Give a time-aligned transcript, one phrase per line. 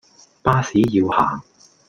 [0.41, 1.43] 巴士要行